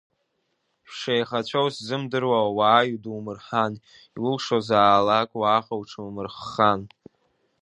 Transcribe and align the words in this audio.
Шәшеиӷацәоу 0.89 1.67
ззымдыруа 1.75 2.37
ауаа 2.45 2.83
идумырҳан, 2.93 3.73
иулшозаалак, 4.23 5.29
уаҟа 5.39 5.75
уҽумырххан… 5.81 6.81